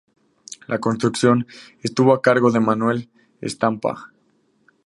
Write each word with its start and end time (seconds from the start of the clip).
La 0.65 0.79
construcción 0.79 1.45
estuvo 1.83 2.11
a 2.15 2.23
cargo 2.23 2.49
de 2.49 2.59
Manuel 2.59 3.11
Stampa. 3.43 4.11